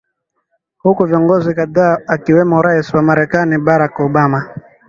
huku 0.77 1.05
viongozi 1.05 1.53
kadhaa 1.55 1.97
akiwemo 2.07 2.61
rais 2.61 2.93
wa 2.93 3.01
marekani 3.01 3.57
barack 3.57 3.99
obama 3.99 4.43